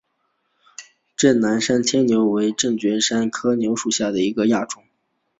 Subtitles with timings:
[1.15, 2.75] 滇南山牵牛为爵床
[3.29, 4.83] 科山牵牛属下的一个亚种。